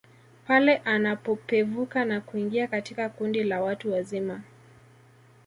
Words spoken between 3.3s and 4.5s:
la watu wazima